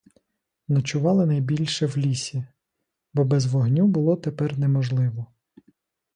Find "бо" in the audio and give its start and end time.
3.13-3.23